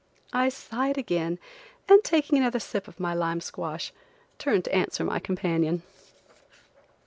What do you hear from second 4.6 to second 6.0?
to answer my companion.